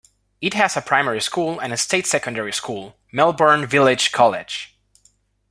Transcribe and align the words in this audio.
It 0.41 0.55
has 0.55 0.75
a 0.75 0.81
primary 0.81 1.21
school 1.21 1.59
and 1.59 1.71
a 1.71 1.77
state 1.77 2.07
secondary 2.07 2.53
school, 2.53 2.97
Melbourn 3.11 3.67
Village 3.67 4.11
College. 4.11 4.75